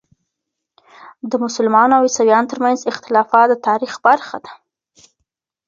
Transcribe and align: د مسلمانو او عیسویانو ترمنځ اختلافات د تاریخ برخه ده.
د 1.29 1.31
مسلمانو 1.43 1.93
او 1.97 2.03
عیسویانو 2.07 2.49
ترمنځ 2.51 2.79
اختلافات 2.91 3.47
د 3.49 3.53
تاریخ 3.67 3.93
برخه 4.07 4.37
ده. 4.43 4.51